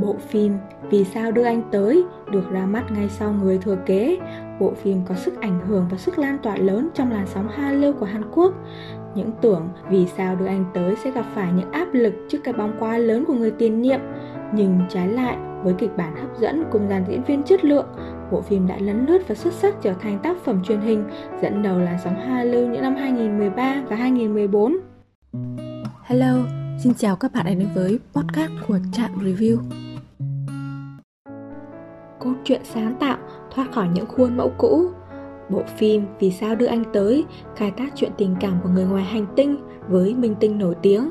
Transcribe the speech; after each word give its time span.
Bộ 0.00 0.16
phim 0.28 0.52
Vì 0.90 1.04
sao 1.04 1.32
đưa 1.32 1.44
anh 1.44 1.62
tới 1.70 2.04
được 2.30 2.50
ra 2.50 2.66
mắt 2.66 2.84
ngay 2.92 3.08
sau 3.08 3.32
Người 3.32 3.58
thừa 3.58 3.76
kế. 3.86 4.18
Bộ 4.60 4.72
phim 4.82 5.02
có 5.08 5.14
sức 5.14 5.40
ảnh 5.40 5.60
hưởng 5.68 5.86
và 5.90 5.96
sức 5.96 6.18
lan 6.18 6.38
tỏa 6.42 6.56
lớn 6.56 6.88
trong 6.94 7.12
làn 7.12 7.26
sóng 7.26 7.48
Hallyu 7.48 7.92
của 7.92 8.06
Hàn 8.06 8.22
Quốc. 8.34 8.54
Những 9.14 9.30
tưởng 9.40 9.68
vì 9.90 10.06
sao 10.06 10.36
đưa 10.36 10.46
anh 10.46 10.64
tới 10.74 10.96
sẽ 11.04 11.10
gặp 11.10 11.24
phải 11.34 11.52
những 11.52 11.72
áp 11.72 11.88
lực 11.92 12.14
trước 12.28 12.38
cái 12.44 12.54
bóng 12.54 12.76
quá 12.78 12.98
lớn 12.98 13.24
của 13.24 13.34
người 13.34 13.50
tiền 13.50 13.82
nhiệm. 13.82 14.00
Nhưng 14.54 14.80
trái 14.88 15.08
lại, 15.08 15.36
với 15.62 15.74
kịch 15.78 15.96
bản 15.96 16.16
hấp 16.16 16.38
dẫn 16.38 16.64
cùng 16.70 16.88
dàn 16.88 17.04
diễn 17.08 17.22
viên 17.24 17.42
chất 17.42 17.64
lượng, 17.64 17.86
bộ 18.30 18.40
phim 18.40 18.66
đã 18.66 18.76
lấn 18.78 19.06
lướt 19.06 19.28
và 19.28 19.34
xuất 19.34 19.52
sắc 19.52 19.74
trở 19.82 19.92
thành 19.92 20.18
tác 20.22 20.36
phẩm 20.44 20.62
truyền 20.64 20.80
hình 20.80 21.04
dẫn 21.42 21.62
đầu 21.62 21.78
làn 21.78 21.98
sóng 22.04 22.16
Hallyu 22.16 22.68
những 22.68 22.82
năm 22.82 22.96
2013 22.96 23.82
và 23.88 23.96
2014. 23.96 24.76
Hello, 26.02 26.36
xin 26.82 26.94
chào 26.94 27.16
các 27.16 27.32
bạn 27.32 27.46
đã 27.46 27.54
đến 27.54 27.68
với 27.74 27.98
podcast 28.12 28.52
của 28.68 28.78
Trạm 28.92 29.10
Review. 29.18 29.58
Cốt 32.20 32.34
truyện 32.44 32.60
sáng 32.64 32.94
tạo 33.00 33.18
thoát 33.54 33.72
khỏi 33.72 33.88
những 33.94 34.06
khuôn 34.06 34.36
mẫu 34.36 34.52
cũ 34.58 34.90
Bộ 35.50 35.62
phim 35.76 36.04
Vì 36.20 36.30
sao 36.30 36.54
đưa 36.54 36.66
anh 36.66 36.84
tới 36.92 37.24
khai 37.56 37.70
thác 37.76 37.92
chuyện 37.96 38.10
tình 38.16 38.36
cảm 38.40 38.52
của 38.62 38.68
người 38.68 38.84
ngoài 38.84 39.04
hành 39.04 39.26
tinh 39.36 39.56
với 39.88 40.14
minh 40.14 40.34
tinh 40.40 40.58
nổi 40.58 40.74
tiếng. 40.82 41.10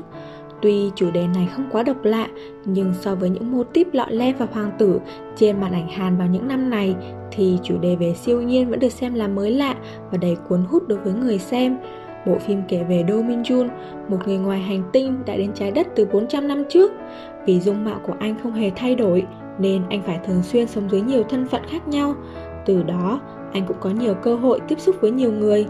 Tuy 0.62 0.90
chủ 0.94 1.10
đề 1.10 1.26
này 1.26 1.48
không 1.52 1.68
quá 1.72 1.82
độc 1.82 2.04
lạ, 2.04 2.28
nhưng 2.64 2.94
so 3.00 3.14
với 3.14 3.30
những 3.30 3.52
mô 3.52 3.64
típ 3.64 3.94
lọ 3.94 4.06
le 4.08 4.32
và 4.32 4.46
hoàng 4.52 4.70
tử 4.78 5.00
trên 5.36 5.60
màn 5.60 5.72
ảnh 5.72 5.88
Hàn 5.88 6.16
vào 6.16 6.28
những 6.28 6.48
năm 6.48 6.70
này 6.70 6.96
thì 7.30 7.58
chủ 7.62 7.78
đề 7.78 7.96
về 7.96 8.14
siêu 8.14 8.42
nhiên 8.42 8.70
vẫn 8.70 8.80
được 8.80 8.92
xem 8.92 9.14
là 9.14 9.28
mới 9.28 9.50
lạ 9.50 9.74
và 10.10 10.18
đầy 10.18 10.36
cuốn 10.48 10.64
hút 10.64 10.88
đối 10.88 10.98
với 10.98 11.12
người 11.12 11.38
xem. 11.38 11.76
Bộ 12.26 12.38
phim 12.38 12.62
kể 12.68 12.84
về 12.88 13.04
Do 13.08 13.14
Min 13.14 13.42
Jun, 13.42 13.68
một 14.08 14.18
người 14.26 14.38
ngoài 14.38 14.60
hành 14.60 14.82
tinh 14.92 15.18
đã 15.26 15.36
đến 15.36 15.50
trái 15.54 15.70
đất 15.70 15.86
từ 15.96 16.06
400 16.12 16.48
năm 16.48 16.62
trước. 16.68 16.92
Vì 17.46 17.60
dung 17.60 17.84
mạo 17.84 18.00
của 18.06 18.14
anh 18.18 18.34
không 18.42 18.52
hề 18.52 18.70
thay 18.76 18.94
đổi, 18.94 19.26
nên 19.60 19.82
anh 19.90 20.02
phải 20.02 20.20
thường 20.26 20.42
xuyên 20.42 20.66
sống 20.66 20.90
dưới 20.90 21.00
nhiều 21.00 21.22
thân 21.22 21.46
phận 21.48 21.62
khác 21.68 21.88
nhau. 21.88 22.14
Từ 22.66 22.82
đó, 22.82 23.20
anh 23.52 23.66
cũng 23.66 23.76
có 23.80 23.90
nhiều 23.90 24.14
cơ 24.14 24.36
hội 24.36 24.60
tiếp 24.68 24.80
xúc 24.80 24.96
với 25.00 25.10
nhiều 25.10 25.32
người, 25.32 25.66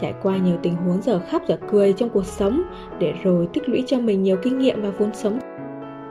trải 0.00 0.14
qua 0.22 0.36
nhiều 0.36 0.56
tình 0.62 0.76
huống 0.76 1.02
giờ 1.02 1.20
khóc 1.30 1.42
giờ 1.48 1.58
cười 1.70 1.92
trong 1.92 2.08
cuộc 2.08 2.26
sống 2.26 2.62
để 2.98 3.14
rồi 3.22 3.48
tích 3.52 3.68
lũy 3.68 3.84
cho 3.86 3.98
mình 3.98 4.22
nhiều 4.22 4.36
kinh 4.42 4.58
nghiệm 4.58 4.82
và 4.82 4.90
vốn 4.98 5.14
sống. 5.14 5.38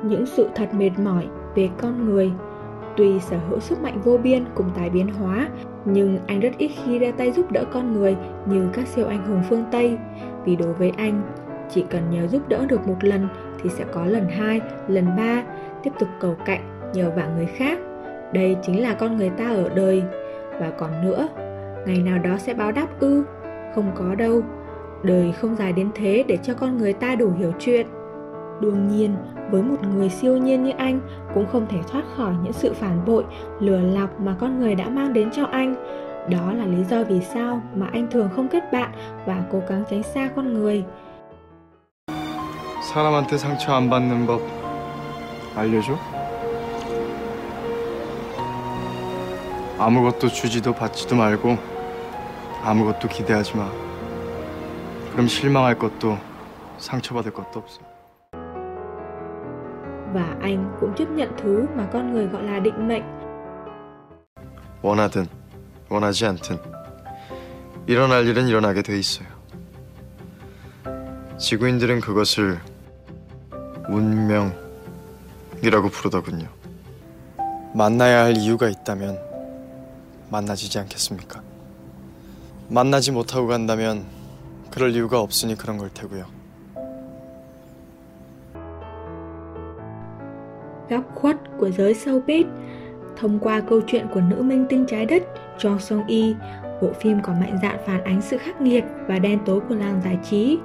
Những 0.04 0.26
sự 0.26 0.50
thật 0.56 0.74
mệt 0.74 0.92
mỏi 1.00 1.28
về 1.56 1.70
con 1.82 2.06
người 2.06 2.32
Tuy 3.00 3.20
sở 3.20 3.38
hữu 3.50 3.60
sức 3.60 3.82
mạnh 3.82 4.02
vô 4.04 4.18
biên 4.18 4.46
cùng 4.56 4.70
tài 4.76 4.90
biến 4.90 5.08
hóa, 5.08 5.50
nhưng 5.86 6.20
anh 6.28 6.40
rất 6.40 6.58
ít 6.58 6.72
khi 6.86 7.00
ra 7.00 7.12
tay 7.12 7.32
giúp 7.32 7.52
đỡ 7.52 7.66
con 7.74 7.94
người 7.94 8.16
như 8.46 8.70
các 8.74 8.88
siêu 8.88 9.08
anh 9.08 9.28
hùng 9.28 9.44
phương 9.50 9.66
Tây. 9.72 9.98
Vì 10.46 10.56
đối 10.56 10.74
với 10.74 10.92
anh, 10.98 11.22
chỉ 11.70 11.86
cần 11.90 12.10
nhớ 12.10 12.28
giúp 12.28 12.50
đỡ 12.50 12.66
được 12.66 12.88
một 12.88 12.96
lần 13.02 13.28
thì 13.62 13.70
sẽ 13.70 13.86
có 13.94 14.06
lần 14.06 14.30
hai, 14.30 14.62
lần 14.88 15.06
ba, 15.18 15.44
tiếp 15.84 15.92
tục 16.00 16.10
cầu 16.20 16.36
cạnh 16.46 16.79
nhờ 16.95 17.11
vả 17.17 17.29
người 17.37 17.47
khác. 17.47 17.79
Đây 18.33 18.57
chính 18.63 18.83
là 18.83 18.95
con 18.95 19.17
người 19.17 19.31
ta 19.31 19.49
ở 19.49 19.69
đời. 19.75 20.03
Và 20.61 20.71
còn 20.71 21.05
nữa, 21.05 21.29
ngày 21.87 21.99
nào 21.99 22.19
đó 22.19 22.37
sẽ 22.39 22.55
báo 22.55 22.73
đáp 22.73 22.87
ư? 23.01 23.25
Không 23.75 23.91
có 23.95 24.15
đâu. 24.15 24.43
Đời 25.03 25.33
không 25.33 25.57
dài 25.57 25.73
đến 25.73 25.91
thế 25.95 26.25
để 26.29 26.37
cho 26.43 26.55
con 26.55 26.79
người 26.79 26.93
ta 26.93 27.15
đủ 27.15 27.33
hiểu 27.39 27.53
chuyện. 27.59 27.87
Đương 28.61 28.89
nhiên, 28.89 29.15
với 29.51 29.63
một 29.63 29.77
người 29.95 30.09
siêu 30.09 30.37
nhiên 30.37 30.65
như 30.65 30.73
anh 30.79 31.01
cũng 31.35 31.47
không 31.47 31.67
thể 31.71 31.79
thoát 31.93 32.03
khỏi 32.17 32.33
những 32.43 32.53
sự 32.53 32.73
phản 32.73 33.05
bội, 33.07 33.25
lừa 33.61 33.81
lọc 33.81 34.21
mà 34.21 34.37
con 34.41 34.61
người 34.61 34.75
đã 34.75 34.89
mang 34.89 35.13
đến 35.13 35.31
cho 35.31 35.45
anh. 35.45 35.75
Đó 36.31 36.53
là 36.53 36.67
lý 36.67 36.85
do 36.85 37.05
vì 37.05 37.21
sao 37.21 37.63
mà 37.75 37.89
anh 37.93 38.07
thường 38.11 38.29
không 38.37 38.49
kết 38.49 38.73
bạn 38.73 38.91
và 39.27 39.43
cố 39.53 39.63
gắng 39.69 39.85
tránh 39.91 40.03
xa 40.03 40.29
con 40.37 40.53
người. 40.53 40.85
사람한테 42.95 43.39
상처 43.39 43.73
안 43.75 43.91
받는 43.91 44.27
법 44.27 44.41
알려줘? 45.57 46.08
아무것도 49.80 50.28
주지도 50.28 50.76
받지도 50.76 51.16
말고 51.16 51.58
아무것도 52.64 53.08
기대하지 53.08 53.56
마. 53.56 53.72
그럼 55.14 55.30
실망할 55.30 55.80
것도 55.80 56.18
상처받을 56.78 57.32
것도 57.32 57.60
없어. 57.60 57.80
Và 60.14 60.36
anh 60.42 60.76
cũng 60.80 60.96
chấp 60.96 61.10
nhận 61.10 61.30
thứ 61.38 61.68
mà 61.76 61.88
con 61.94 62.14
người 62.14 62.28
gọi 62.28 62.44
là 62.44 62.60
định 62.60 62.88
mệnh. 62.88 63.04
원하든 64.82 65.28
원하지 65.90 66.26
않든 66.26 66.58
일어날 67.88 68.28
일은 68.28 68.48
일어나게 68.48 68.82
돼 68.82 69.00
있어요. 69.00 69.28
지구인들은 71.38 72.02
그것을 72.02 72.60
운명이라고 73.88 74.58
부르더군요. 75.90 76.48
만나야 77.74 78.26
할 78.26 78.36
이유가 78.36 78.68
있다면 78.68 79.29
만나지지 80.31 80.79
않겠습니까? 80.79 81.43
만나지 82.69 83.13
못하고 83.13 83.47
간다면 83.47 84.05
그럴 84.71 84.95
이유가 84.95 85.21
없으니 85.21 85.55
그런 85.57 85.79
걸 85.79 85.91
테고요. 85.95 86.25
Góc 90.89 91.05
khuất 91.15 91.37
của 91.59 91.71
giới 91.71 91.95
showbiz 91.95 92.45
Thông 93.17 93.39
qua 93.39 93.61
câu 93.61 93.81
chuyện 93.87 94.07
của 94.15 94.21
nữ 94.21 94.43
minh 94.43 94.67
tinh 94.69 94.87
trái 94.87 95.07
đất 95.07 95.23
Cho 95.59 95.79
Song 95.79 96.07
Y, 96.07 96.35
bộ 96.83 96.89
phim 97.01 97.23
có 97.23 97.33
mạnh 97.33 97.59
dạn 97.63 97.79
phản 97.87 98.05
ánh 98.05 98.23
sự 98.23 98.39
khắc 98.39 98.61
nghiệt 98.61 98.85
và 99.09 99.19
đen 99.19 99.39
tối 99.47 99.61
của 99.69 99.75
làng 99.75 100.01
giải 100.05 100.19
trí. 100.31 100.59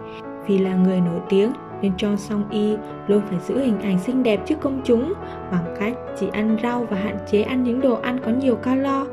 Vì 0.47 0.57
là 0.57 0.75
người 0.75 1.01
nổi 1.01 1.19
tiếng 1.29 1.51
nên 1.81 1.91
Cho 1.97 2.15
Song 2.17 2.49
Y 2.49 2.75
luôn 3.07 3.21
phải 3.29 3.39
giữ 3.47 3.59
hình 3.59 3.81
ảnh 3.81 3.99
xinh 3.99 4.23
đẹp 4.23 4.39
trước 4.45 4.55
công 4.61 4.81
chúng 4.85 5.13
bằng 5.51 5.75
cách 5.79 5.93
chỉ 6.19 6.27
ăn 6.33 6.57
rau 6.63 6.87
và 6.89 6.97
hạn 6.97 7.17
chế 7.31 7.41
ăn 7.41 7.63
những 7.63 7.81
đồ 7.81 7.95
ăn 7.95 8.19
có 8.25 8.31
nhiều 8.31 8.55
calo. 8.55 9.05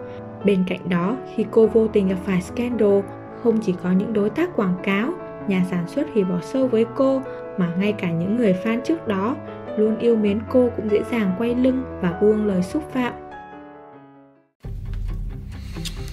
Bên 0.44 0.64
cạnh 0.68 0.88
đó, 0.88 1.16
khi 1.34 1.44
cô 1.50 1.66
vô 1.66 1.88
tình 1.88 2.08
gặp 2.08 2.18
phải 2.26 2.42
scandal, 2.42 3.00
không 3.42 3.60
chỉ 3.62 3.74
có 3.82 3.90
những 3.92 4.12
đối 4.12 4.30
tác 4.30 4.56
quảng 4.56 4.76
cáo, 4.82 5.12
nhà 5.48 5.64
sản 5.70 5.88
xuất 5.88 6.06
hủy 6.14 6.24
bỏ 6.24 6.40
sâu 6.42 6.66
với 6.66 6.84
cô 6.96 7.22
mà 7.58 7.74
ngay 7.78 7.92
cả 7.92 8.10
những 8.10 8.36
người 8.36 8.54
fan 8.64 8.80
trước 8.80 9.08
đó 9.08 9.36
luôn 9.76 9.98
yêu 9.98 10.16
mến 10.16 10.40
cô 10.50 10.68
cũng 10.76 10.90
dễ 10.90 11.02
dàng 11.10 11.34
quay 11.38 11.54
lưng 11.54 11.82
và 12.02 12.18
buông 12.20 12.46
lời 12.46 12.62
xúc 12.62 12.82
phạm. 12.92 13.12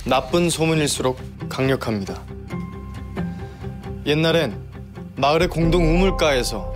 나쁜 0.06 0.50
소문일수록 0.50 1.18
강력합니다. 1.50 2.14
옛날엔 4.06 4.54
마을의 5.16 5.48
공동 5.48 5.84
우물가에서 5.84 6.74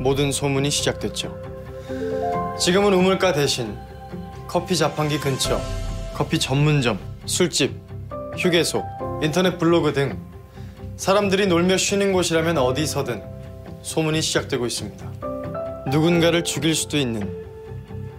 모든 0.00 0.32
소문이 0.32 0.70
시작됐죠. 0.70 1.30
지금은 2.58 2.92
우물가 2.92 3.32
대신 3.32 3.76
커피 4.48 4.74
자판기 4.74 5.20
근처, 5.20 5.60
커피 6.19 6.37
전문점, 6.37 6.99
술집, 7.25 7.71
휴게소, 8.37 8.83
인터넷 9.23 9.57
블로그 9.57 9.93
등 9.93 10.17
사람들이 10.97 11.47
놀며 11.47 11.77
쉬는 11.77 12.11
곳이라면 12.11 12.57
어디서든 12.57 13.23
소문이 13.83 14.21
시작되고 14.21 14.65
있습니다. 14.65 15.11
누군가를 15.89 16.43
죽일 16.43 16.75
수도 16.75 16.97
있는 16.97 17.21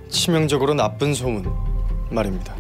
치명적으로 0.09 0.72
나쁜 0.72 1.12
소문 1.12 1.44
말입니다. 2.11 2.56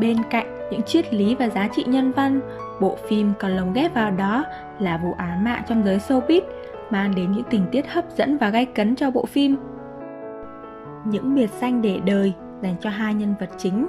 Bên 0.00 0.16
cạnh 0.28 0.46
những 0.72 0.82
triết 0.82 1.14
lý 1.14 1.36
và 1.36 1.48
giá 1.48 1.68
trị 1.68 1.84
nhân 1.86 2.12
văn, 2.12 2.40
bộ 2.80 2.98
phim 3.08 3.34
còn 3.38 3.56
lồng 3.56 3.72
ghép 3.72 3.94
vào 3.94 4.10
đó 4.10 4.44
là 4.80 4.96
vụ 4.96 5.14
án 5.18 5.44
mạng 5.44 5.62
trong 5.68 5.84
giới 5.84 5.98
showbiz, 5.98 6.42
mang 6.90 7.14
đến 7.14 7.32
những 7.32 7.44
tình 7.50 7.66
tiết 7.72 7.86
hấp 7.88 8.04
dẫn 8.16 8.38
và 8.38 8.50
gay 8.50 8.66
cấn 8.66 8.96
cho 8.96 9.10
bộ 9.10 9.26
phim. 9.26 9.56
Những 11.06 11.34
biệt 11.34 11.50
danh 11.60 11.82
để 11.82 12.00
đời 12.04 12.32
dành 12.62 12.74
cho 12.80 12.90
hai 12.90 13.14
nhân 13.14 13.34
vật 13.40 13.50
chính. 13.58 13.88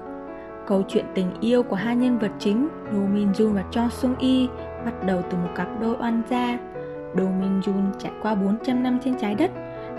Câu 0.68 0.84
chuyện 0.88 1.06
tình 1.16 1.32
yêu 1.40 1.64
của 1.64 1.76
hai 1.76 1.96
nhân 1.96 2.20
vật 2.20 2.32
chính 2.40 2.68
Do 2.92 3.00
Min 3.14 3.32
Jun 3.32 3.54
và 3.54 3.64
Cho 3.72 3.90
Sung 3.90 4.16
Yi 4.20 4.48
bắt 4.86 5.06
đầu 5.06 5.22
từ 5.30 5.38
một 5.38 5.50
cặp 5.56 5.68
đôi 5.82 5.96
oan 6.00 6.22
gia. 6.30 6.60
Do 7.16 7.24
Min 7.24 7.60
Jun 7.60 7.92
trải 8.00 8.12
qua 8.22 8.36
400 8.36 8.84
năm 8.84 9.00
trên 9.04 9.16
trái 9.22 9.36
đất, 9.36 9.52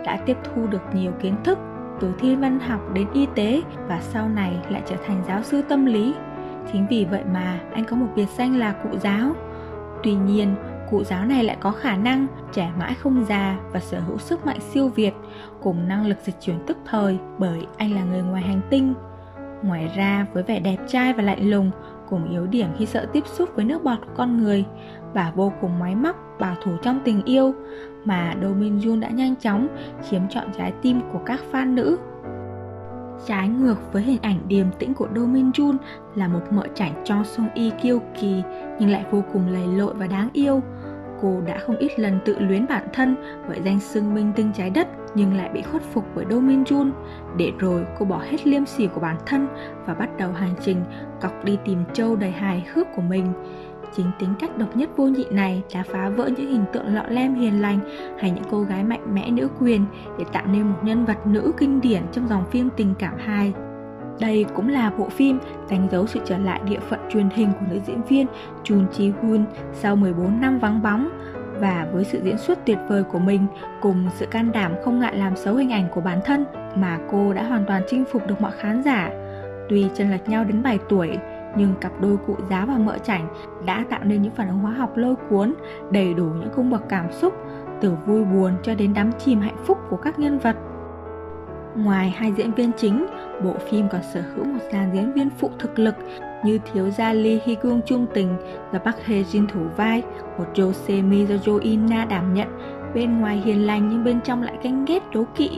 đã 0.04 0.16
tiếp 0.26 0.36
thu 0.44 0.66
được 0.66 0.82
nhiều 0.94 1.12
kiến 1.22 1.34
thức 1.44 1.58
từ 2.00 2.12
thiên 2.18 2.40
văn 2.40 2.60
học 2.60 2.80
đến 2.94 3.06
y 3.12 3.26
tế 3.34 3.62
và 3.88 4.00
sau 4.00 4.28
này 4.28 4.56
lại 4.70 4.82
trở 4.86 4.96
thành 5.06 5.22
giáo 5.28 5.42
sư 5.42 5.62
tâm 5.68 5.86
lý. 5.86 6.14
Chính 6.72 6.86
vì 6.90 7.06
vậy 7.10 7.22
mà 7.32 7.60
anh 7.72 7.84
có 7.84 7.96
một 7.96 8.06
biệt 8.16 8.28
danh 8.36 8.58
là 8.58 8.72
cụ 8.72 8.98
giáo. 8.98 9.32
Tuy 10.02 10.14
nhiên, 10.14 10.54
cụ 10.90 11.04
giáo 11.04 11.24
này 11.24 11.44
lại 11.44 11.56
có 11.60 11.70
khả 11.70 11.96
năng 11.96 12.26
trẻ 12.52 12.72
mãi 12.78 12.94
không 12.94 13.24
già 13.28 13.58
và 13.72 13.80
sở 13.80 14.00
hữu 14.00 14.18
sức 14.18 14.46
mạnh 14.46 14.60
siêu 14.60 14.88
việt 14.88 15.14
cùng 15.62 15.88
năng 15.88 16.06
lực 16.06 16.18
dịch 16.24 16.40
chuyển 16.40 16.56
tức 16.66 16.76
thời 16.86 17.18
bởi 17.38 17.66
anh 17.76 17.94
là 17.94 18.04
người 18.04 18.22
ngoài 18.22 18.42
hành 18.42 18.60
tinh. 18.70 18.94
Ngoài 19.62 19.92
ra, 19.96 20.26
với 20.32 20.42
vẻ 20.42 20.60
đẹp 20.60 20.76
trai 20.88 21.12
và 21.12 21.22
lạnh 21.22 21.50
lùng 21.50 21.70
cùng 22.08 22.30
yếu 22.30 22.46
điểm 22.46 22.68
khi 22.78 22.86
sợ 22.86 23.06
tiếp 23.12 23.26
xúc 23.26 23.48
với 23.54 23.64
nước 23.64 23.84
bọt 23.84 23.98
của 24.00 24.12
con 24.16 24.42
người 24.42 24.64
và 25.14 25.32
vô 25.34 25.52
cùng 25.60 25.78
máy 25.78 25.94
móc 25.94 26.16
bảo 26.40 26.56
thủ 26.64 26.72
trong 26.82 27.00
tình 27.04 27.22
yêu 27.24 27.54
mà 28.04 28.34
Do 28.42 28.48
Min 28.48 28.78
Jun 28.78 29.00
đã 29.00 29.08
nhanh 29.08 29.36
chóng 29.36 29.68
chiếm 30.10 30.28
trọn 30.28 30.44
trái 30.58 30.72
tim 30.82 31.00
của 31.12 31.20
các 31.26 31.40
fan 31.52 31.74
nữ. 31.74 31.98
Trái 33.26 33.48
ngược 33.48 33.92
với 33.92 34.02
hình 34.02 34.22
ảnh 34.22 34.38
điềm 34.48 34.66
tĩnh 34.78 34.94
của 34.94 35.08
Do 35.14 35.26
Min 35.26 35.50
Jun 35.50 35.76
là 36.14 36.28
một 36.28 36.40
mợ 36.50 36.66
chảnh 36.74 37.02
cho 37.04 37.24
Song 37.24 37.48
Y 37.54 37.70
kiêu 37.70 38.00
kỳ 38.20 38.42
nhưng 38.80 38.90
lại 38.90 39.04
vô 39.10 39.22
cùng 39.32 39.48
lầy 39.48 39.66
lội 39.66 39.94
và 39.94 40.06
đáng 40.06 40.28
yêu. 40.32 40.60
Cô 41.22 41.40
đã 41.46 41.58
không 41.58 41.76
ít 41.76 41.98
lần 41.98 42.18
tự 42.24 42.38
luyến 42.38 42.66
bản 42.66 42.88
thân 42.92 43.16
với 43.48 43.60
danh 43.64 43.80
xưng 43.80 44.14
minh 44.14 44.32
tinh 44.36 44.50
trái 44.54 44.70
đất 44.70 44.88
nhưng 45.14 45.36
lại 45.36 45.50
bị 45.54 45.62
khuất 45.62 45.82
phục 45.82 46.04
bởi 46.14 46.24
Do 46.30 46.40
Min 46.40 46.62
Jun. 46.62 46.90
Để 47.36 47.52
rồi, 47.58 47.86
cô 47.98 48.06
bỏ 48.06 48.18
hết 48.18 48.46
liêm 48.46 48.66
sỉ 48.66 48.86
của 48.86 49.00
bản 49.00 49.16
thân 49.26 49.46
và 49.86 49.94
bắt 49.94 50.08
đầu 50.18 50.32
hành 50.32 50.54
trình 50.64 50.84
cọc 51.20 51.44
đi 51.44 51.58
tìm 51.64 51.78
châu 51.92 52.16
đầy 52.16 52.30
hài 52.30 52.66
hước 52.74 52.86
của 52.96 53.02
mình. 53.02 53.32
Chính 53.96 54.10
tính 54.18 54.34
cách 54.40 54.58
độc 54.58 54.76
nhất 54.76 54.90
vô 54.96 55.04
nhị 55.04 55.24
này 55.30 55.62
đã 55.74 55.82
phá 55.92 56.08
vỡ 56.08 56.30
những 56.36 56.50
hình 56.50 56.64
tượng 56.72 56.94
lọ 56.94 57.02
lem 57.08 57.34
hiền 57.34 57.62
lành 57.62 57.78
hay 58.18 58.30
những 58.30 58.44
cô 58.50 58.62
gái 58.62 58.84
mạnh 58.84 59.14
mẽ 59.14 59.30
nữ 59.30 59.48
quyền 59.60 59.86
để 60.18 60.24
tạo 60.32 60.46
nên 60.46 60.62
một 60.62 60.78
nhân 60.82 61.04
vật 61.04 61.26
nữ 61.26 61.52
kinh 61.58 61.80
điển 61.80 62.02
trong 62.12 62.28
dòng 62.28 62.44
phim 62.50 62.68
tình 62.76 62.94
cảm 62.98 63.14
hài. 63.18 63.52
Đây 64.20 64.44
cũng 64.54 64.68
là 64.68 64.90
bộ 64.90 65.08
phim 65.08 65.38
đánh 65.70 65.88
dấu 65.90 66.06
sự 66.06 66.20
trở 66.24 66.38
lại 66.38 66.60
địa 66.68 66.80
phận 66.80 67.00
truyền 67.10 67.28
hình 67.30 67.52
của 67.52 67.66
nữ 67.70 67.80
diễn 67.86 68.02
viên 68.02 68.26
Chun 68.62 68.86
Ji 68.92 69.12
Hoon 69.12 69.44
sau 69.72 69.96
14 69.96 70.40
năm 70.40 70.58
vắng 70.58 70.82
bóng 70.82 71.08
và 71.60 71.86
với 71.92 72.04
sự 72.04 72.20
diễn 72.22 72.38
xuất 72.38 72.66
tuyệt 72.66 72.78
vời 72.88 73.02
của 73.02 73.18
mình 73.18 73.46
cùng 73.80 74.08
sự 74.14 74.26
can 74.26 74.52
đảm 74.52 74.72
không 74.84 75.00
ngại 75.00 75.16
làm 75.16 75.36
xấu 75.36 75.54
hình 75.54 75.72
ảnh 75.72 75.88
của 75.94 76.00
bản 76.00 76.20
thân 76.24 76.44
mà 76.76 76.98
cô 77.10 77.32
đã 77.32 77.42
hoàn 77.42 77.64
toàn 77.66 77.82
chinh 77.88 78.04
phục 78.12 78.26
được 78.26 78.40
mọi 78.40 78.52
khán 78.52 78.82
giả. 78.82 79.10
Tuy 79.68 79.88
chân 79.94 80.10
lệch 80.10 80.28
nhau 80.28 80.44
đến 80.44 80.62
7 80.62 80.78
tuổi, 80.88 81.18
nhưng 81.56 81.74
cặp 81.80 81.92
đôi 82.00 82.16
cụ 82.26 82.36
giáo 82.50 82.66
và 82.66 82.78
mợ 82.78 82.98
chảnh 82.98 83.28
đã 83.66 83.84
tạo 83.90 84.00
nên 84.04 84.22
những 84.22 84.34
phản 84.34 84.48
ứng 84.48 84.58
hóa 84.58 84.72
học 84.72 84.96
lôi 84.96 85.14
cuốn, 85.30 85.54
đầy 85.90 86.14
đủ 86.14 86.24
những 86.24 86.50
cung 86.56 86.70
bậc 86.70 86.88
cảm 86.88 87.12
xúc, 87.12 87.34
từ 87.80 87.92
vui 88.06 88.24
buồn 88.24 88.52
cho 88.62 88.74
đến 88.74 88.94
đắm 88.94 89.10
chìm 89.18 89.40
hạnh 89.40 89.56
phúc 89.66 89.78
của 89.90 89.96
các 89.96 90.18
nhân 90.18 90.38
vật. 90.38 90.56
Ngoài 91.76 92.14
hai 92.16 92.32
diễn 92.32 92.52
viên 92.52 92.70
chính, 92.76 93.06
bộ 93.44 93.54
phim 93.70 93.88
còn 93.88 94.00
sở 94.02 94.20
hữu 94.20 94.44
một 94.44 94.60
dàn 94.72 94.90
diễn 94.92 95.12
viên 95.12 95.30
phụ 95.30 95.50
thực 95.58 95.78
lực 95.78 95.94
như 96.44 96.58
thiếu 96.72 96.90
gia 96.90 97.12
Lee 97.12 97.38
Hee 97.46 97.54
Kyung 97.54 97.80
trung 97.86 98.06
tình 98.14 98.28
và 98.72 98.78
Park 98.78 98.96
Hae 99.04 99.22
Jin 99.22 99.46
thủ 99.46 99.60
vai, 99.76 100.02
một 100.38 100.44
Jo 100.54 100.72
Se 100.72 101.02
Mi 101.02 101.26
do 101.26 101.34
Jo 101.34 101.58
In 101.58 101.86
Na 101.90 102.04
đảm 102.04 102.34
nhận, 102.34 102.48
bên 102.94 103.20
ngoài 103.20 103.42
hiền 103.44 103.66
lành 103.66 103.88
nhưng 103.88 104.04
bên 104.04 104.20
trong 104.20 104.42
lại 104.42 104.54
ganh 104.62 104.84
ghét 104.84 105.02
đố 105.12 105.24
kỵ. 105.34 105.50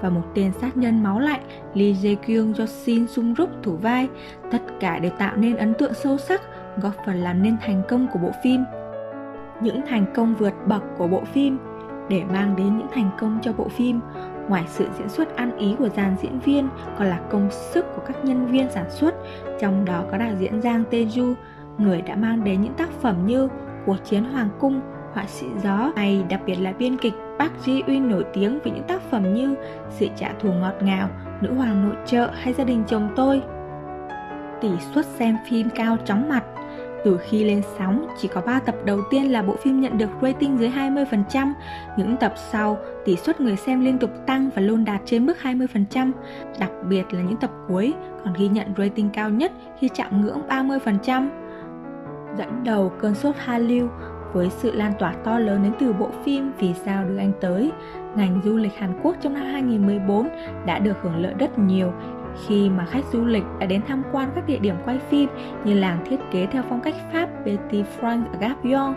Và 0.00 0.10
một 0.10 0.22
tên 0.34 0.52
sát 0.52 0.76
nhân 0.76 1.02
máu 1.02 1.18
lạnh 1.18 1.40
Lee 1.74 1.92
Jae 1.92 2.16
Kyung 2.16 2.56
do 2.56 2.66
Shin 2.66 3.06
Sung 3.06 3.34
Ruk 3.38 3.50
thủ 3.62 3.76
vai, 3.76 4.08
tất 4.50 4.62
cả 4.80 4.98
đều 4.98 5.12
tạo 5.18 5.36
nên 5.36 5.56
ấn 5.56 5.74
tượng 5.74 5.94
sâu 5.94 6.18
sắc, 6.18 6.42
góp 6.82 6.92
phần 7.06 7.16
làm 7.16 7.42
nên 7.42 7.56
thành 7.66 7.82
công 7.88 8.06
của 8.12 8.18
bộ 8.18 8.30
phim. 8.44 8.64
Những 9.60 9.80
thành 9.88 10.06
công 10.14 10.34
vượt 10.34 10.54
bậc 10.66 10.82
của 10.98 11.06
bộ 11.06 11.22
phim 11.32 11.58
để 12.08 12.22
mang 12.32 12.56
đến 12.56 12.78
những 12.78 12.88
thành 12.94 13.10
công 13.20 13.38
cho 13.42 13.52
bộ 13.52 13.68
phim. 13.68 14.00
Ngoài 14.48 14.64
sự 14.66 14.86
diễn 14.98 15.08
xuất 15.08 15.36
ăn 15.36 15.58
ý 15.58 15.74
của 15.78 15.88
dàn 15.88 16.16
diễn 16.22 16.38
viên 16.38 16.68
còn 16.98 17.08
là 17.08 17.20
công 17.30 17.50
sức 17.50 17.86
của 17.96 18.02
các 18.06 18.24
nhân 18.24 18.46
viên 18.46 18.70
sản 18.70 18.90
xuất, 18.90 19.14
trong 19.60 19.84
đó 19.84 20.04
có 20.10 20.18
đạo 20.18 20.32
diễn 20.38 20.62
Giang 20.62 20.84
teju 20.90 21.34
người 21.78 22.02
đã 22.02 22.16
mang 22.16 22.44
đến 22.44 22.62
những 22.62 22.74
tác 22.74 22.90
phẩm 22.90 23.26
như 23.26 23.48
Cuộc 23.86 23.96
chiến 24.04 24.24
Hoàng 24.24 24.48
cung, 24.60 24.80
Họa 25.12 25.26
sĩ 25.26 25.46
gió 25.62 25.92
hay 25.96 26.24
đặc 26.28 26.40
biệt 26.46 26.54
là 26.54 26.72
biên 26.72 26.96
kịch 26.96 27.14
Park 27.38 27.52
Ji 27.64 27.82
Uyên 27.86 28.08
nổi 28.08 28.24
tiếng 28.32 28.58
với 28.64 28.72
những 28.72 28.84
tác 28.88 29.02
phẩm 29.10 29.34
như 29.34 29.54
Sự 29.90 30.06
trả 30.16 30.32
thù 30.40 30.52
ngọt 30.52 30.74
ngào, 30.80 31.08
Nữ 31.40 31.54
hoàng 31.54 31.88
nội 31.88 31.96
trợ 32.06 32.30
hay 32.34 32.52
Gia 32.52 32.64
đình 32.64 32.84
chồng 32.86 33.08
tôi. 33.16 33.42
Tỷ 34.60 34.70
suất 34.94 35.06
xem 35.06 35.36
phim 35.48 35.68
cao 35.74 35.96
chóng 36.04 36.28
mặt 36.28 36.44
từ 37.04 37.18
khi 37.18 37.44
lên 37.44 37.62
sóng, 37.78 38.06
chỉ 38.18 38.28
có 38.28 38.40
3 38.40 38.60
tập 38.60 38.74
đầu 38.84 39.00
tiên 39.10 39.32
là 39.32 39.42
bộ 39.42 39.56
phim 39.56 39.80
nhận 39.80 39.98
được 39.98 40.10
rating 40.22 40.58
dưới 40.58 40.70
20%, 40.70 41.52
những 41.96 42.16
tập 42.16 42.34
sau, 42.50 42.78
tỷ 43.04 43.16
suất 43.16 43.40
người 43.40 43.56
xem 43.56 43.84
liên 43.84 43.98
tục 43.98 44.10
tăng 44.26 44.50
và 44.54 44.62
luôn 44.62 44.84
đạt 44.84 45.00
trên 45.04 45.26
mức 45.26 45.36
20%, 45.42 46.12
đặc 46.58 46.70
biệt 46.88 47.14
là 47.14 47.22
những 47.22 47.36
tập 47.36 47.50
cuối 47.68 47.94
còn 48.24 48.34
ghi 48.34 48.48
nhận 48.48 48.74
rating 48.78 49.10
cao 49.10 49.30
nhất 49.30 49.52
khi 49.78 49.88
chạm 49.88 50.20
ngưỡng 50.20 50.40
30%. 50.48 51.28
Dẫn 52.38 52.64
đầu 52.64 52.92
cơn 53.00 53.14
sốt 53.14 53.34
Hallyu 53.38 53.88
với 54.32 54.50
sự 54.50 54.72
lan 54.72 54.92
tỏa 54.98 55.12
to 55.24 55.38
lớn 55.38 55.62
đến 55.62 55.72
từ 55.80 55.92
bộ 55.92 56.08
phim 56.24 56.52
Vì 56.58 56.74
sao 56.84 57.04
đưa 57.04 57.18
anh 57.18 57.32
tới, 57.40 57.72
ngành 58.16 58.40
du 58.44 58.56
lịch 58.56 58.78
Hàn 58.78 59.00
Quốc 59.02 59.16
trong 59.20 59.34
năm 59.34 59.42
2014 59.42 60.28
đã 60.66 60.78
được 60.78 60.96
hưởng 61.02 61.16
lợi 61.16 61.34
rất 61.38 61.58
nhiều 61.58 61.92
khi 62.46 62.70
mà 62.70 62.86
khách 62.86 63.04
du 63.12 63.24
lịch 63.24 63.44
đã 63.60 63.66
đến 63.66 63.82
tham 63.88 64.02
quan 64.12 64.30
các 64.34 64.46
địa 64.46 64.58
điểm 64.58 64.74
quay 64.84 64.98
phim 64.98 65.28
như 65.64 65.74
làng 65.74 66.04
thiết 66.08 66.20
kế 66.30 66.46
theo 66.46 66.62
phong 66.68 66.80
cách 66.80 66.94
Pháp 67.12 67.28
Petit 67.44 67.86
France 68.00 68.24
ở 68.24 68.32
à 68.32 68.38
Gap 68.40 68.64
Yon, 68.64 68.94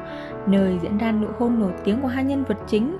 nơi 0.47 0.79
diễn 0.81 0.97
ra 0.97 1.11
nụ 1.11 1.27
hôn 1.39 1.59
nổi 1.59 1.71
tiếng 1.83 2.01
của 2.01 2.07
hai 2.07 2.23
nhân 2.23 2.43
vật 2.47 2.57
chính. 2.67 2.97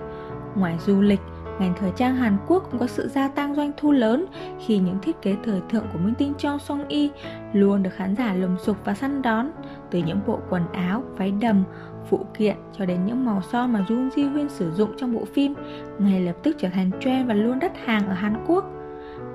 Ngoài 0.56 0.78
du 0.86 1.02
lịch, 1.02 1.20
ngành 1.60 1.74
thời 1.80 1.92
trang 1.96 2.16
Hàn 2.16 2.38
Quốc 2.48 2.68
cũng 2.72 2.80
có 2.80 2.88
sự 2.88 3.08
gia 3.08 3.28
tăng 3.28 3.56
doanh 3.56 3.72
thu 3.78 3.92
lớn 3.92 4.26
khi 4.66 4.78
những 4.78 4.98
thiết 5.02 5.22
kế 5.22 5.36
thời 5.44 5.62
thượng 5.70 5.86
của 5.94 6.00
minh 6.00 6.14
tinh 6.18 6.34
Cho 6.38 6.58
Song 6.58 6.88
Yi 6.88 7.12
luôn 7.54 7.84
được 7.84 7.94
khán 7.94 8.16
giả 8.16 8.34
lùng 8.34 8.58
sục 8.60 8.78
và 8.86 8.94
săn 8.94 9.22
đón, 9.22 9.52
từ 9.92 10.00
những 10.00 10.20
bộ 10.28 10.40
quần 10.50 10.64
áo, 10.72 11.04
váy 11.18 11.32
đầm, 11.32 11.64
phụ 12.10 12.26
kiện 12.38 12.56
cho 12.78 12.86
đến 12.86 13.06
những 13.06 13.26
màu 13.26 13.42
son 13.42 13.74
mà 13.74 13.86
Jung 13.88 14.10
Ji 14.10 14.34
Hyun 14.34 14.50
sử 14.50 14.72
dụng 14.72 14.90
trong 14.98 15.14
bộ 15.14 15.26
phim 15.34 15.54
ngay 16.00 16.22
lập 16.22 16.36
tức 16.44 16.56
trở 16.60 16.70
thành 16.70 16.92
trend 17.00 17.28
và 17.28 17.34
luôn 17.34 17.60
đắt 17.60 17.72
hàng 17.86 18.08
ở 18.08 18.14
Hàn 18.14 18.44
Quốc. 18.48 18.77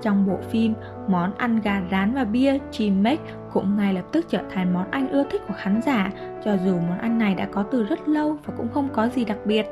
Trong 0.03 0.27
bộ 0.27 0.39
phim, 0.51 0.75
món 1.09 1.35
ăn 1.37 1.61
gà 1.61 1.83
rán 1.91 2.15
và 2.15 2.25
bia 2.25 2.59
chimek 2.71 3.21
cũng 3.53 3.77
ngay 3.77 3.95
lập 3.95 4.05
tức 4.13 4.27
trở 4.29 4.41
thành 4.55 4.75
món 4.75 4.91
ăn 4.91 5.09
ưa 5.09 5.25
thích 5.31 5.43
của 5.49 5.55
khán 5.57 5.81
giả, 5.83 6.11
cho 6.45 6.57
dù 6.65 6.79
món 6.79 6.99
ăn 6.99 7.19
này 7.19 7.35
đã 7.35 7.47
có 7.53 7.63
từ 7.63 7.85
rất 7.85 8.09
lâu 8.09 8.39
và 8.47 8.55
cũng 8.57 8.69
không 8.75 8.89
có 8.93 9.09
gì 9.09 9.25
đặc 9.25 9.39
biệt. 9.45 9.67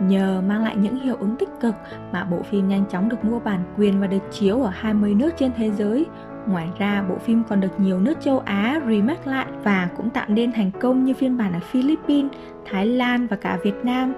Nhờ 0.00 0.42
mang 0.48 0.64
lại 0.64 0.76
những 0.76 1.00
hiệu 1.00 1.16
ứng 1.20 1.36
tích 1.36 1.48
cực 1.60 1.74
mà 2.12 2.24
bộ 2.24 2.42
phim 2.42 2.68
nhanh 2.68 2.84
chóng 2.90 3.08
được 3.08 3.24
mua 3.24 3.40
bản 3.40 3.60
quyền 3.76 4.00
và 4.00 4.06
được 4.06 4.22
chiếu 4.30 4.62
ở 4.62 4.70
20 4.74 5.14
nước 5.14 5.30
trên 5.36 5.50
thế 5.56 5.70
giới. 5.70 6.06
Ngoài 6.46 6.68
ra, 6.78 7.04
bộ 7.08 7.18
phim 7.18 7.42
còn 7.48 7.60
được 7.60 7.80
nhiều 7.80 8.00
nước 8.00 8.20
châu 8.20 8.38
Á 8.38 8.80
remake 8.88 9.22
lại 9.24 9.46
và 9.62 9.88
cũng 9.96 10.10
tạo 10.10 10.26
nên 10.28 10.52
thành 10.52 10.70
công 10.80 11.04
như 11.04 11.14
phiên 11.14 11.36
bản 11.36 11.52
ở 11.52 11.60
Philippines, 11.60 12.32
Thái 12.70 12.86
Lan 12.86 13.26
và 13.26 13.36
cả 13.36 13.58
Việt 13.64 13.74
Nam. 13.82 14.14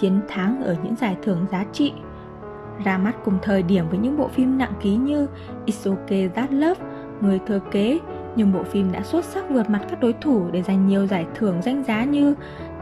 Chiến 0.00 0.20
thắng 0.28 0.62
ở 0.64 0.76
những 0.82 0.96
giải 0.96 1.16
thưởng 1.22 1.46
giá 1.52 1.64
trị 1.72 1.92
ra 2.84 2.98
mắt 2.98 3.16
cùng 3.24 3.38
thời 3.42 3.62
điểm 3.62 3.88
với 3.88 3.98
những 3.98 4.16
bộ 4.16 4.28
phim 4.28 4.58
nặng 4.58 4.72
ký 4.82 4.96
như 4.96 5.26
It's 5.66 5.96
Okay 5.96 6.28
That 6.28 6.52
Love, 6.52 6.80
Người 7.20 7.40
thừa 7.46 7.60
kế, 7.70 7.98
nhưng 8.36 8.52
bộ 8.52 8.62
phim 8.62 8.92
đã 8.92 9.02
xuất 9.02 9.24
sắc 9.24 9.50
vượt 9.50 9.70
mặt 9.70 9.80
các 9.90 10.00
đối 10.00 10.12
thủ 10.12 10.50
để 10.52 10.62
giành 10.62 10.86
nhiều 10.86 11.06
giải 11.06 11.26
thưởng 11.34 11.62
danh 11.62 11.84
giá 11.84 12.04
như 12.04 12.34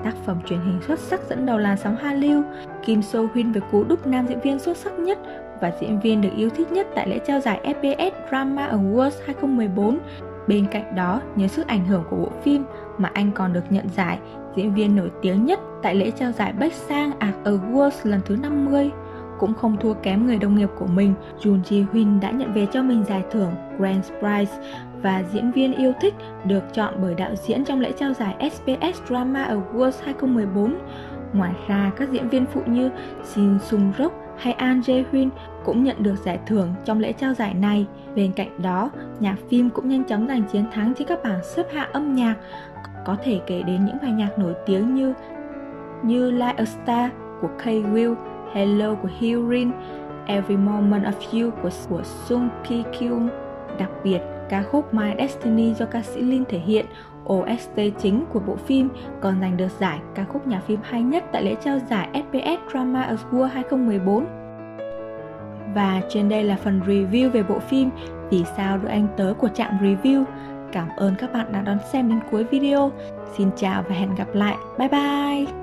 tác 0.05 0.15
phẩm 0.27 0.39
truyền 0.47 0.61
hình 0.61 0.81
xuất 0.87 0.99
sắc 0.99 1.21
dẫn 1.29 1.47
đầu 1.47 1.59
làn 1.59 1.77
sóng 1.77 1.97
Hallyu, 1.97 2.43
Kim 2.85 3.03
So 3.03 3.21
Hyun 3.35 3.53
với 3.53 3.63
cú 3.73 3.85
đúc 3.85 4.07
nam 4.07 4.27
diễn 4.27 4.41
viên 4.41 4.59
xuất 4.59 4.77
sắc 4.77 4.99
nhất 4.99 5.19
và 5.61 5.73
diễn 5.81 6.01
viên 6.01 6.21
được 6.21 6.31
yêu 6.37 6.51
thích 6.51 6.73
nhất 6.73 6.87
tại 6.95 7.09
lễ 7.09 7.19
trao 7.27 7.41
giải 7.41 7.75
FPS 7.81 8.11
Drama 8.29 8.69
Awards 8.69 9.11
2014. 9.27 9.99
Bên 10.49 10.67
cạnh 10.71 10.95
đó, 10.95 11.21
nhờ 11.37 11.49
sức 11.49 11.67
ảnh 11.67 11.87
hưởng 11.87 12.05
của 12.11 12.17
bộ 12.17 12.29
phim 12.45 12.65
mà 12.99 13.11
anh 13.15 13.31
còn 13.33 13.53
được 13.53 13.65
nhận 13.71 13.89
giải 13.97 14.19
diễn 14.57 14.75
viên 14.75 14.97
nổi 14.97 15.11
tiếng 15.23 15.45
nhất 15.45 15.61
tại 15.83 15.95
lễ 15.95 16.11
trao 16.11 16.33
giải 16.33 16.53
Bách 16.53 16.73
Sang 16.73 17.11
Art 17.19 17.37
Awards 17.45 17.91
lần 18.05 18.21
thứ 18.25 18.37
50 18.37 18.91
cũng 19.43 19.55
không 19.55 19.77
thua 19.81 19.95
kém 19.95 20.27
người 20.27 20.39
đồng 20.39 20.55
nghiệp 20.55 20.69
của 20.79 20.87
mình, 20.87 21.15
Jun 21.41 21.63
Ji 21.63 21.85
Hoon 21.93 22.21
đã 22.21 22.31
nhận 22.31 22.53
về 22.53 22.67
cho 22.73 22.83
mình 22.83 23.05
giải 23.09 23.23
thưởng 23.31 23.53
Grand 23.79 24.11
Prize 24.21 24.63
và 25.03 25.25
diễn 25.33 25.51
viên 25.53 25.75
yêu 25.75 25.93
thích 26.01 26.15
được 26.45 26.75
chọn 26.75 26.95
bởi 27.03 27.15
đạo 27.15 27.35
diễn 27.37 27.65
trong 27.65 27.81
lễ 27.81 27.93
trao 27.93 28.13
giải 28.13 28.51
SBS 28.51 29.03
Drama 29.09 29.45
Awards 29.45 30.05
2014. 30.05 30.75
Ngoài 31.33 31.55
ra, 31.69 31.91
các 31.97 32.11
diễn 32.11 32.29
viên 32.29 32.47
phụ 32.47 32.61
như 32.67 32.91
Shin 33.25 33.59
Sung 33.59 33.93
Rok 33.99 34.13
hay 34.37 34.53
An 34.53 34.81
Jae 34.81 35.05
Hyun 35.13 35.31
cũng 35.65 35.85
nhận 35.85 36.03
được 36.03 36.17
giải 36.25 36.39
thưởng 36.47 36.75
trong 36.85 37.01
lễ 37.01 37.13
trao 37.13 37.35
giải 37.35 37.55
này. 37.55 37.87
Bên 38.15 38.33
cạnh 38.33 38.63
đó, 38.63 38.91
nhạc 39.21 39.37
phim 39.51 39.71
cũng 39.71 39.89
nhanh 39.89 40.05
chóng 40.05 40.29
giành 40.29 40.43
chiến 40.43 40.65
thắng 40.73 40.95
trên 40.95 41.09
các 41.09 41.23
bảng 41.23 41.45
xếp 41.45 41.67
hạng 41.73 41.93
âm 41.93 42.15
nhạc. 42.15 42.35
Có 43.07 43.17
thể 43.25 43.41
kể 43.47 43.63
đến 43.63 43.85
những 43.85 43.97
bài 44.03 44.13
nhạc 44.13 44.39
nổi 44.39 44.55
tiếng 44.67 44.95
như 44.95 45.15
như 46.03 46.31
Like 46.31 46.55
a 46.57 46.65
Star 46.65 47.11
của 47.41 47.49
Kay 47.65 47.83
Will 47.83 48.15
Hello 48.55 48.95
của 48.95 49.09
Hyun, 49.19 49.73
Every 50.27 50.57
Moment 50.57 51.05
of 51.05 51.43
You 51.43 51.51
của, 51.63 51.71
của 51.89 52.03
Sung 52.03 52.49
Ki 52.69 52.83
Kyung. 52.99 53.29
Đặc 53.79 53.91
biệt, 54.05 54.19
ca 54.49 54.63
khúc 54.63 54.95
My 54.95 55.11
Destiny 55.19 55.75
do 55.75 55.87
ca 55.87 56.03
sĩ 56.03 56.21
Lin 56.21 56.45
thể 56.45 56.59
hiện 56.59 56.87
OST 57.33 57.81
chính 57.99 58.25
của 58.33 58.41
bộ 58.41 58.57
phim 58.57 58.89
còn 59.21 59.41
giành 59.41 59.57
được 59.57 59.69
giải 59.81 59.99
ca 60.15 60.25
khúc 60.25 60.47
nhà 60.47 60.61
phim 60.61 60.81
hay 60.83 61.03
nhất 61.03 61.25
tại 61.33 61.43
lễ 61.43 61.55
trao 61.65 61.79
giải 61.91 62.09
SBS 62.15 62.71
Drama 62.73 63.17
Award 63.17 63.45
2014. 63.45 64.27
Và 65.75 66.01
trên 66.09 66.29
đây 66.29 66.45
là 66.45 66.57
phần 66.57 66.81
review 66.87 67.31
về 67.31 67.43
bộ 67.43 67.59
phim 67.59 67.91
Vì 68.31 68.45
sao 68.57 68.79
đưa 68.79 68.89
anh 68.89 69.09
tới 69.17 69.35
của 69.35 69.49
trạm 69.49 69.79
review. 69.81 70.25
Cảm 70.73 70.89
ơn 70.97 71.15
các 71.19 71.33
bạn 71.33 71.53
đã 71.53 71.61
đón 71.61 71.79
xem 71.93 72.09
đến 72.09 72.21
cuối 72.31 72.45
video. 72.45 72.91
Xin 73.37 73.51
chào 73.57 73.85
và 73.89 73.95
hẹn 73.95 74.15
gặp 74.15 74.35
lại. 74.35 74.57
Bye 74.79 74.89
bye! 74.89 75.62